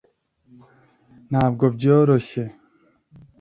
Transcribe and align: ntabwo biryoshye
ntabwo 1.29 1.63
biryoshye 1.75 2.43